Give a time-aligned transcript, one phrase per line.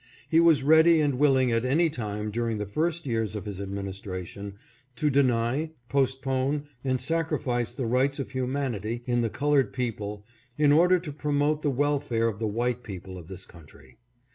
[0.27, 4.55] He was ready and willing at any time during the first years of his administration
[4.95, 10.25] to deny, postpone and sacrifice the rights of humanity in the colored people
[10.57, 13.99] in order to promote the welfare of the white people of this country.